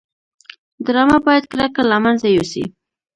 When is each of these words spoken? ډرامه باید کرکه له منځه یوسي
ډرامه 0.85 1.17
باید 1.25 1.43
کرکه 1.51 1.81
له 1.91 1.97
منځه 2.03 2.27
یوسي 2.35 2.63